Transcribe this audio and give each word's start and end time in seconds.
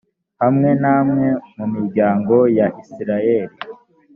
hamwe 0.41 0.69
namwe 0.81 1.27
mu 1.57 1.65
miryango 1.73 2.35
ya 2.57 2.67
isirayeli 2.81 3.55